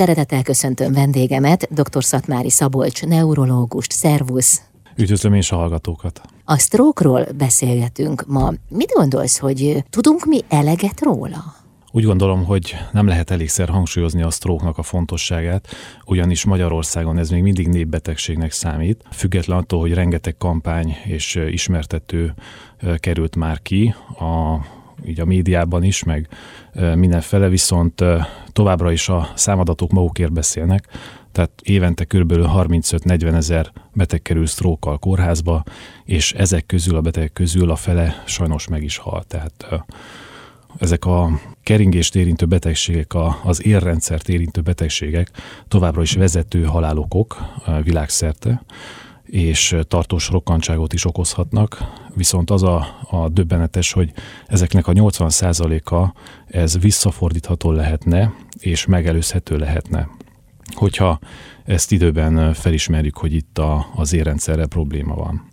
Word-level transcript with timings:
szeretettel 0.00 0.42
köszöntöm 0.42 0.92
vendégemet, 0.92 1.68
dr. 1.70 2.04
Szatmári 2.04 2.50
Szabolcs, 2.50 3.02
neurológust. 3.06 3.92
Szervusz! 3.92 4.62
Üdvözlöm 4.96 5.34
és 5.34 5.52
a 5.52 5.56
hallgatókat! 5.56 6.20
A 6.44 6.58
stroke 6.58 7.26
beszélgetünk 7.36 8.24
ma. 8.26 8.52
Mit 8.68 8.92
gondolsz, 8.94 9.38
hogy 9.38 9.84
tudunk 9.90 10.24
mi 10.24 10.40
eleget 10.48 11.00
róla? 11.00 11.54
Úgy 11.92 12.04
gondolom, 12.04 12.44
hogy 12.44 12.76
nem 12.92 13.06
lehet 13.06 13.30
elégszer 13.30 13.68
hangsúlyozni 13.68 14.22
a 14.22 14.30
sztróknak 14.30 14.78
a 14.78 14.82
fontosságát, 14.82 15.68
ugyanis 16.04 16.44
Magyarországon 16.44 17.18
ez 17.18 17.30
még 17.30 17.42
mindig 17.42 17.68
népbetegségnek 17.68 18.52
számít, 18.52 19.04
független 19.12 19.58
attól, 19.58 19.80
hogy 19.80 19.94
rengeteg 19.94 20.36
kampány 20.36 20.96
és 21.04 21.40
ismertető 21.50 22.34
került 23.00 23.36
már 23.36 23.62
ki 23.62 23.94
a 24.18 24.58
így 25.06 25.20
a 25.20 25.24
médiában 25.24 25.82
is, 25.82 26.04
meg 26.04 26.28
mindenfele, 26.94 27.48
viszont 27.48 28.04
továbbra 28.52 28.92
is 28.92 29.08
a 29.08 29.28
számadatok 29.34 29.90
magukért 29.90 30.32
beszélnek, 30.32 30.88
tehát 31.32 31.50
évente 31.62 32.04
kb. 32.04 32.32
35-40 32.32 33.34
ezer 33.34 33.72
beteg 33.92 34.22
kerül 34.22 34.46
sztrókkal 34.46 34.98
kórházba, 34.98 35.62
és 36.04 36.32
ezek 36.32 36.66
közül, 36.66 36.96
a 36.96 37.00
betegek 37.00 37.32
közül 37.32 37.70
a 37.70 37.76
fele 37.76 38.22
sajnos 38.26 38.68
meg 38.68 38.82
is 38.82 38.96
hal. 38.96 39.22
Tehát 39.22 39.84
ezek 40.78 41.04
a 41.04 41.40
keringést 41.62 42.16
érintő 42.16 42.46
betegségek, 42.46 43.14
az 43.44 43.66
érrendszert 43.66 44.28
érintő 44.28 44.60
betegségek 44.60 45.30
továbbra 45.68 46.02
is 46.02 46.12
vezető 46.12 46.64
halálokok 46.64 47.36
világszerte, 47.82 48.62
és 49.30 49.76
tartós 49.88 50.28
rokkantságot 50.28 50.92
is 50.92 51.04
okozhatnak, 51.04 51.84
viszont 52.14 52.50
az 52.50 52.62
a, 52.62 52.86
a 53.10 53.28
döbbenetes, 53.28 53.92
hogy 53.92 54.12
ezeknek 54.46 54.86
a 54.86 54.92
80%-a 54.92 56.12
ez 56.46 56.78
visszafordítható 56.78 57.70
lehetne, 57.70 58.32
és 58.58 58.86
megelőzhető 58.86 59.56
lehetne. 59.56 60.08
Hogyha 60.74 61.18
ezt 61.64 61.92
időben 61.92 62.54
felismerjük, 62.54 63.16
hogy 63.16 63.34
itt 63.34 63.58
a, 63.58 63.86
az 63.94 64.12
érrendszerre 64.12 64.66
probléma 64.66 65.14
van. 65.14 65.48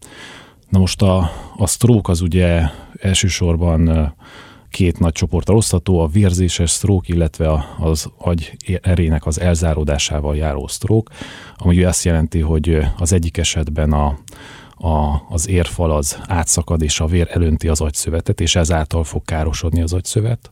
Na 0.69 0.80
most 0.80 1.02
a, 1.02 1.31
a 1.57 1.67
stroke 1.67 2.11
az 2.11 2.21
ugye 2.21 2.69
elsősorban 2.99 4.13
két 4.69 4.99
nagy 4.99 5.11
csoportra 5.11 5.55
osztható, 5.55 5.99
a 5.99 6.07
vérzéses 6.07 6.71
stroke, 6.71 7.13
illetve 7.13 7.75
az 7.79 8.09
agy 8.17 8.57
erének 8.81 9.25
az 9.25 9.39
elzáródásával 9.39 10.35
járó 10.35 10.67
stroke, 10.67 11.13
ami 11.55 11.83
azt 11.83 12.03
jelenti, 12.03 12.39
hogy 12.39 12.79
az 12.97 13.13
egyik 13.13 13.37
esetben 13.37 13.91
a, 13.91 14.17
a, 14.77 15.21
az 15.29 15.49
érfal 15.49 15.91
az 15.91 16.19
átszakad, 16.27 16.81
és 16.81 16.99
a 16.99 17.05
vér 17.05 17.27
elönti 17.31 17.67
az 17.67 17.81
agyszövetet, 17.81 18.41
és 18.41 18.55
ezáltal 18.55 19.03
fog 19.03 19.25
károsodni 19.25 19.81
az 19.81 19.93
agyszövet. 19.93 20.49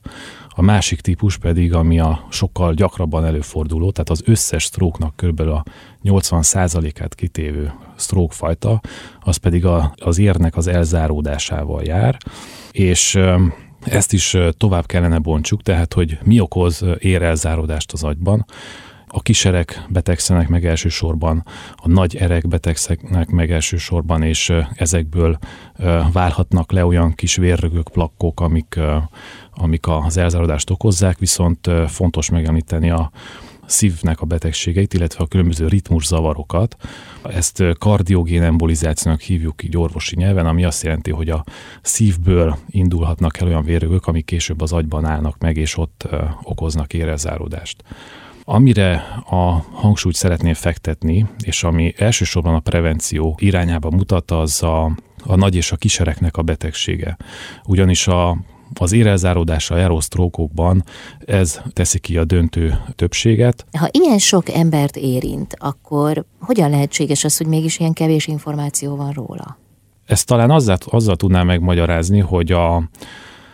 A 0.57 0.61
másik 0.61 1.01
típus 1.01 1.37
pedig, 1.37 1.73
ami 1.73 1.99
a 1.99 2.25
sokkal 2.29 2.73
gyakrabban 2.73 3.25
előforduló, 3.25 3.91
tehát 3.91 4.09
az 4.09 4.21
összes 4.25 4.63
sztróknak 4.63 5.15
kb. 5.15 5.39
a 5.39 5.63
80%-át 6.03 7.15
kitévő 7.15 7.73
stroke 7.97 8.33
fajta, 8.33 8.81
az 9.19 9.37
pedig 9.37 9.65
a, 9.65 9.93
az 9.95 10.17
érnek 10.17 10.57
az 10.57 10.67
elzáródásával 10.67 11.83
jár, 11.83 12.17
és 12.71 13.19
ezt 13.85 14.13
is 14.13 14.37
tovább 14.57 14.85
kellene 14.85 15.17
bontsuk, 15.17 15.61
tehát 15.61 15.93
hogy 15.93 16.17
mi 16.23 16.39
okoz 16.39 16.85
érelzáródást 16.99 17.91
az 17.91 18.03
agyban. 18.03 18.45
A 19.07 19.21
kiserek 19.21 19.85
betegszenek 19.89 20.47
meg 20.47 20.65
elsősorban, 20.65 21.45
a 21.75 21.87
nagy 21.87 22.15
erek 22.15 22.47
betegszenek 22.47 23.29
meg 23.29 23.51
elsősorban, 23.51 24.21
és 24.21 24.53
ezekből 24.75 25.37
válhatnak 26.11 26.71
le 26.71 26.85
olyan 26.85 27.13
kis 27.13 27.35
vérrögök, 27.35 27.87
plakkok, 27.87 28.39
amik, 28.39 28.79
amik 29.53 29.87
az 29.87 30.17
elzárodást 30.17 30.69
okozzák, 30.69 31.17
viszont 31.17 31.69
fontos 31.87 32.29
megemlíteni 32.29 32.89
a, 32.89 33.11
szívnek 33.65 34.21
a 34.21 34.25
betegségeit, 34.25 34.93
illetve 34.93 35.23
a 35.23 35.27
különböző 35.27 35.67
ritmuszavarokat. 35.67 36.75
Ezt 37.23 37.63
kardiogén 37.79 38.43
embolizációnak 38.43 39.21
hívjuk 39.21 39.63
így 39.63 39.77
orvosi 39.77 40.15
nyelven, 40.15 40.45
ami 40.45 40.63
azt 40.63 40.83
jelenti, 40.83 41.11
hogy 41.11 41.29
a 41.29 41.43
szívből 41.81 42.57
indulhatnak 42.69 43.37
el 43.39 43.47
olyan 43.47 43.63
vérögök, 43.63 44.07
amik 44.07 44.25
később 44.25 44.61
az 44.61 44.73
agyban 44.73 45.05
állnak 45.05 45.37
meg, 45.37 45.57
és 45.57 45.77
ott 45.77 46.07
okoznak 46.43 46.93
érezáródást. 46.93 47.83
Amire 48.47 48.93
a 49.29 49.63
hangsúlyt 49.71 50.15
szeretném 50.15 50.53
fektetni, 50.53 51.25
és 51.43 51.63
ami 51.63 51.93
elsősorban 51.97 52.55
a 52.55 52.59
prevenció 52.59 53.37
irányába 53.39 53.89
mutat, 53.89 54.31
az 54.31 54.63
a, 54.63 54.85
a 55.23 55.35
nagy 55.35 55.55
és 55.55 55.71
a 55.71 55.75
kisereknek 55.75 56.37
a 56.37 56.41
betegsége. 56.41 57.17
Ugyanis 57.65 58.07
a 58.07 58.37
az 58.73 58.91
érelzáródással 58.91 59.77
járó 59.77 59.99
sztrókokban 59.99 60.83
ez 61.25 61.61
teszi 61.73 61.99
ki 61.99 62.17
a 62.17 62.25
döntő 62.25 62.81
többséget. 62.95 63.65
Ha 63.77 63.87
ilyen 63.91 64.17
sok 64.17 64.49
embert 64.49 64.95
érint, 64.95 65.55
akkor 65.59 66.25
hogyan 66.39 66.69
lehetséges 66.69 67.23
az, 67.23 67.37
hogy 67.37 67.47
mégis 67.47 67.79
ilyen 67.79 67.93
kevés 67.93 68.27
információ 68.27 68.95
van 68.95 69.11
róla? 69.11 69.57
Ezt 70.05 70.27
talán 70.27 70.51
azzal, 70.51 70.77
azzal 70.85 71.15
tudnám 71.15 71.45
megmagyarázni, 71.45 72.19
hogy 72.19 72.51
a, 72.51 72.89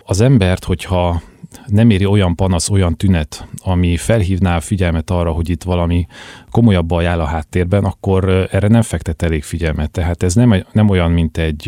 az 0.03 0.21
embert, 0.21 0.63
hogyha 0.63 1.21
nem 1.65 1.89
éri 1.89 2.05
olyan 2.05 2.35
panasz, 2.35 2.69
olyan 2.69 2.95
tünet, 2.97 3.47
ami 3.63 3.97
felhívná 3.97 4.55
a 4.55 4.59
figyelmet 4.59 5.09
arra, 5.09 5.31
hogy 5.31 5.49
itt 5.49 5.63
valami 5.63 6.05
komolyabb 6.51 6.85
baj 6.85 7.05
áll 7.05 7.19
a 7.19 7.25
háttérben, 7.25 7.83
akkor 7.83 8.47
erre 8.51 8.67
nem 8.67 8.81
fektet 8.81 9.21
elég 9.21 9.43
figyelmet. 9.43 9.91
Tehát 9.91 10.23
ez 10.23 10.35
nem, 10.35 10.65
nem 10.71 10.89
olyan, 10.89 11.11
mint 11.11 11.37
egy 11.37 11.63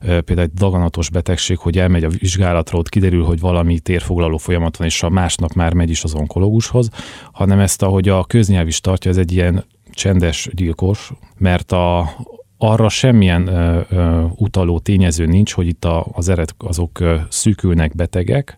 például 0.00 0.40
egy 0.40 0.52
daganatos 0.52 1.10
betegség, 1.10 1.58
hogy 1.58 1.78
elmegy 1.78 2.04
a 2.04 2.08
vizsgálatra, 2.08 2.78
ott 2.78 2.88
kiderül, 2.88 3.24
hogy 3.24 3.40
valami 3.40 3.78
térfoglaló 3.78 4.36
folyamat 4.36 4.76
van, 4.76 4.86
és 4.86 5.02
a 5.02 5.08
másnap 5.08 5.52
már 5.52 5.72
megy 5.72 5.90
is 5.90 6.04
az 6.04 6.14
onkológushoz, 6.14 6.90
hanem 7.32 7.58
ezt, 7.58 7.82
ahogy 7.82 8.08
a 8.08 8.24
köznyelv 8.24 8.66
is 8.66 8.80
tartja, 8.80 9.10
ez 9.10 9.16
egy 9.16 9.32
ilyen 9.32 9.64
csendes 9.90 10.48
gyilkos, 10.52 11.12
mert 11.38 11.72
a, 11.72 12.10
arra 12.58 12.88
semmilyen 12.88 13.46
ö, 13.46 13.80
ö, 13.88 14.24
utaló 14.36 14.78
tényező 14.78 15.26
nincs, 15.26 15.52
hogy 15.52 15.66
itt 15.66 15.84
a, 15.84 16.06
az 16.12 16.28
eret 16.28 16.54
azok 16.58 17.00
ö, 17.00 17.16
szűkülnek 17.28 17.94
betegek, 17.94 18.56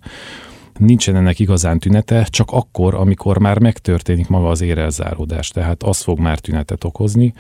nincsen 0.79 1.17
ennek 1.17 1.39
igazán 1.39 1.79
tünete, 1.79 2.23
csak 2.31 2.51
akkor, 2.51 2.95
amikor 2.95 3.39
már 3.39 3.59
megtörténik 3.59 4.29
maga 4.29 4.49
az 4.49 4.61
érelzáródás, 4.61 5.49
tehát 5.49 5.83
az 5.83 6.01
fog 6.01 6.19
már 6.19 6.39
tünetet 6.39 6.85
okozni. 6.85 7.33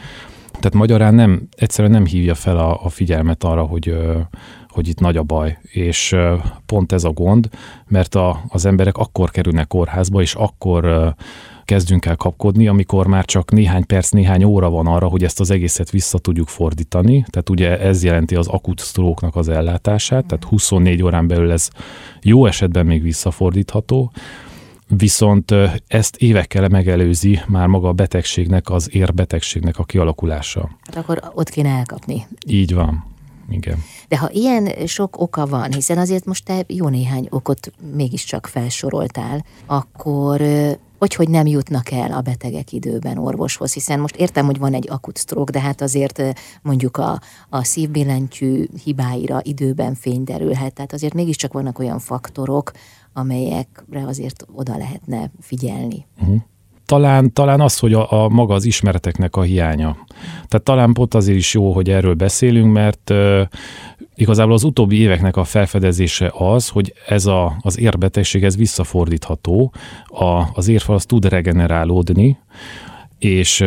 Tehát 0.50 0.74
magyarán 0.74 1.14
nem, 1.14 1.48
egyszerűen 1.56 1.92
nem 1.92 2.06
hívja 2.06 2.34
fel 2.34 2.58
a, 2.58 2.84
a 2.84 2.88
figyelmet 2.88 3.44
arra, 3.44 3.62
hogy, 3.62 3.96
hogy 4.68 4.88
itt 4.88 5.00
nagy 5.00 5.16
a 5.16 5.22
baj, 5.22 5.58
és 5.62 6.16
pont 6.66 6.92
ez 6.92 7.04
a 7.04 7.10
gond, 7.10 7.48
mert 7.86 8.14
a, 8.14 8.44
az 8.48 8.64
emberek 8.64 8.96
akkor 8.96 9.30
kerülnek 9.30 9.66
kórházba, 9.66 10.20
és 10.20 10.34
akkor 10.34 11.14
kezdünk 11.70 12.04
el 12.06 12.16
kapkodni, 12.16 12.68
amikor 12.68 13.06
már 13.06 13.24
csak 13.24 13.50
néhány 13.50 13.86
perc, 13.86 14.10
néhány 14.10 14.44
óra 14.44 14.70
van 14.70 14.86
arra, 14.86 15.06
hogy 15.06 15.24
ezt 15.24 15.40
az 15.40 15.50
egészet 15.50 15.90
vissza 15.90 16.18
tudjuk 16.18 16.48
fordítani. 16.48 17.24
Tehát 17.28 17.50
ugye 17.50 17.78
ez 17.78 18.04
jelenti 18.04 18.34
az 18.34 18.46
akut 18.46 18.78
sztróknak 18.78 19.36
az 19.36 19.48
ellátását, 19.48 20.26
tehát 20.26 20.44
24 20.44 21.02
órán 21.02 21.26
belül 21.26 21.52
ez 21.52 21.68
jó 22.22 22.46
esetben 22.46 22.86
még 22.86 23.02
visszafordítható, 23.02 24.12
viszont 24.88 25.54
ezt 25.86 26.16
évekkel 26.16 26.68
megelőzi 26.68 27.40
már 27.46 27.66
maga 27.66 27.88
a 27.88 27.92
betegségnek, 27.92 28.70
az 28.70 28.88
érbetegségnek 28.94 29.78
a 29.78 29.84
kialakulása. 29.84 30.70
Hát 30.82 30.96
akkor 30.96 31.30
ott 31.34 31.48
kéne 31.48 31.68
elkapni. 31.68 32.26
Így 32.46 32.74
van. 32.74 33.04
Igen. 33.50 33.84
De 34.08 34.18
ha 34.18 34.30
ilyen 34.32 34.68
sok 34.86 35.20
oka 35.20 35.46
van, 35.46 35.72
hiszen 35.72 35.98
azért 35.98 36.24
most 36.24 36.44
te 36.44 36.64
jó 36.66 36.88
néhány 36.88 37.26
okot 37.30 37.72
mégiscsak 37.94 38.46
felsoroltál, 38.46 39.44
akkor 39.66 40.40
hogy, 41.00 41.14
hogy 41.14 41.28
nem 41.28 41.46
jutnak 41.46 41.90
el 41.90 42.12
a 42.12 42.20
betegek 42.20 42.72
időben 42.72 43.18
orvoshoz, 43.18 43.72
hiszen 43.72 44.00
most 44.00 44.16
értem, 44.16 44.46
hogy 44.46 44.58
van 44.58 44.74
egy 44.74 44.90
akut 44.90 45.18
stroke, 45.18 45.52
de 45.52 45.60
hát 45.60 45.80
azért 45.80 46.22
mondjuk 46.62 46.96
a, 46.96 47.20
a 47.48 47.64
szívbillentyű 47.64 48.66
hibáira 48.84 49.40
időben 49.42 49.94
fény 49.94 50.24
derülhet, 50.24 50.74
tehát 50.74 50.92
azért 50.92 51.14
mégiscsak 51.14 51.52
vannak 51.52 51.78
olyan 51.78 51.98
faktorok, 51.98 52.72
amelyekre 53.12 54.06
azért 54.06 54.46
oda 54.54 54.76
lehetne 54.76 55.30
figyelni. 55.40 56.06
Uh-huh 56.20 56.40
talán, 56.90 57.32
talán 57.32 57.60
az, 57.60 57.78
hogy 57.78 57.92
a, 57.92 58.24
a 58.24 58.28
maga 58.28 58.54
az 58.54 58.64
ismereteknek 58.64 59.36
a 59.36 59.42
hiánya. 59.42 59.96
Tehát 60.48 60.64
talán 60.64 60.92
pont 60.92 61.14
azért 61.14 61.38
is 61.38 61.54
jó, 61.54 61.72
hogy 61.72 61.90
erről 61.90 62.14
beszélünk, 62.14 62.72
mert 62.72 63.10
uh, 63.10 63.40
igazából 64.14 64.52
az 64.52 64.64
utóbbi 64.64 64.96
éveknek 64.96 65.36
a 65.36 65.44
felfedezése 65.44 66.32
az, 66.34 66.68
hogy 66.68 66.94
ez 67.06 67.26
a, 67.26 67.56
az 67.60 67.78
érbetegség, 67.78 68.44
ez 68.44 68.56
visszafordítható, 68.56 69.72
a, 70.06 70.42
az 70.52 70.68
érfal 70.68 70.94
az 70.94 71.04
tud 71.04 71.24
regenerálódni, 71.24 72.38
és 73.18 73.64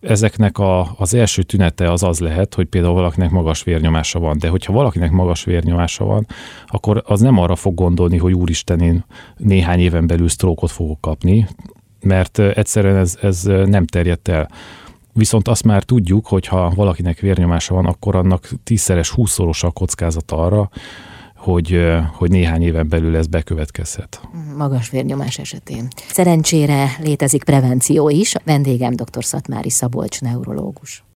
ezeknek 0.00 0.58
a, 0.58 0.94
az 0.96 1.14
első 1.14 1.42
tünete 1.42 1.92
az 1.92 2.02
az 2.02 2.18
lehet, 2.18 2.54
hogy 2.54 2.66
például 2.66 2.94
valakinek 2.94 3.30
magas 3.30 3.62
vérnyomása 3.62 4.18
van, 4.18 4.38
de 4.38 4.48
hogyha 4.48 4.72
valakinek 4.72 5.10
magas 5.10 5.44
vérnyomása 5.44 6.04
van, 6.04 6.26
akkor 6.66 7.02
az 7.06 7.20
nem 7.20 7.38
arra 7.38 7.56
fog 7.56 7.74
gondolni, 7.74 8.16
hogy 8.16 8.32
úristen, 8.32 8.80
én 8.80 9.04
néhány 9.36 9.80
éven 9.80 10.06
belül 10.06 10.28
sztrókot 10.28 10.70
fogok 10.70 11.00
kapni, 11.00 11.46
mert 12.00 12.38
egyszerűen 12.38 12.96
ez, 12.96 13.18
ez 13.22 13.42
nem 13.42 13.86
terjedt 13.86 14.28
el. 14.28 14.50
Viszont 15.12 15.48
azt 15.48 15.64
már 15.64 15.82
tudjuk, 15.82 16.26
hogy 16.26 16.46
ha 16.46 16.72
valakinek 16.74 17.20
vérnyomása 17.20 17.74
van, 17.74 17.86
akkor 17.86 18.16
annak 18.16 18.48
tízszeres, 18.64 19.10
húszszoros 19.10 19.62
a 19.62 19.70
kockázata 19.70 20.36
arra, 20.36 20.70
hogy, 21.36 21.86
hogy 22.12 22.30
néhány 22.30 22.62
éven 22.62 22.88
belül 22.88 23.16
ez 23.16 23.26
bekövetkezhet. 23.26 24.20
Magas 24.56 24.90
vérnyomás 24.90 25.38
esetén. 25.38 25.88
Szerencsére 26.08 26.96
létezik 27.02 27.44
prevenció 27.44 28.08
is. 28.08 28.34
Vendégem 28.44 28.92
dr. 28.94 29.24
Szatmári 29.24 29.70
Szabolcs, 29.70 30.20
neurológus. 30.20 31.04